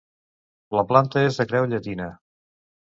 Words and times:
La 0.79 0.85
planta 0.93 1.25
és 1.29 1.39
de 1.43 1.49
creu 1.53 1.71
llatina. 1.77 2.13